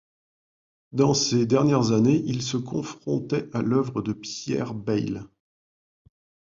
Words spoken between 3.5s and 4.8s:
à l'œuvre de Pierre